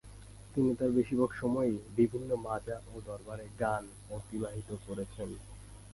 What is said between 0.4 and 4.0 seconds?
তিনি তার জীবনের বেশিরভাগ সময়ই বিভিন্ন মাজার ও দরবারে গান